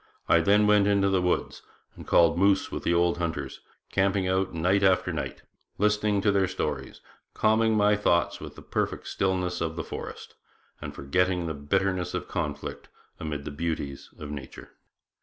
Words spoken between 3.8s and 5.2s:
camping out night after